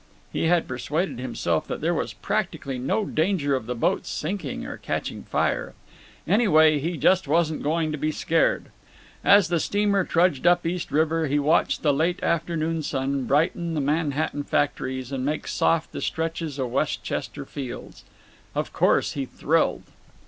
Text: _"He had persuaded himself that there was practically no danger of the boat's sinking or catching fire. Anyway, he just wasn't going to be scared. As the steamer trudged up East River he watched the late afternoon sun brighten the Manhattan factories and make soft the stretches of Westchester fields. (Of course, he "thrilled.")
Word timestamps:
_"He 0.33 0.45
had 0.45 0.67
persuaded 0.67 1.19
himself 1.19 1.67
that 1.67 1.79
there 1.79 1.93
was 1.93 2.11
practically 2.11 2.79
no 2.79 3.05
danger 3.05 3.55
of 3.55 3.67
the 3.67 3.75
boat's 3.75 4.09
sinking 4.09 4.65
or 4.65 4.77
catching 4.77 5.21
fire. 5.21 5.75
Anyway, 6.27 6.79
he 6.79 6.97
just 6.97 7.27
wasn't 7.27 7.61
going 7.61 7.91
to 7.91 7.99
be 7.99 8.11
scared. 8.11 8.71
As 9.23 9.49
the 9.49 9.59
steamer 9.59 10.03
trudged 10.03 10.47
up 10.47 10.65
East 10.65 10.89
River 10.89 11.27
he 11.27 11.37
watched 11.37 11.83
the 11.83 11.93
late 11.93 12.23
afternoon 12.23 12.81
sun 12.81 13.25
brighten 13.25 13.75
the 13.75 13.79
Manhattan 13.79 14.43
factories 14.43 15.11
and 15.11 15.23
make 15.23 15.45
soft 15.47 15.91
the 15.91 16.01
stretches 16.01 16.57
of 16.57 16.71
Westchester 16.71 17.45
fields. 17.45 18.03
(Of 18.55 18.73
course, 18.73 19.11
he 19.11 19.25
"thrilled.") 19.27 19.83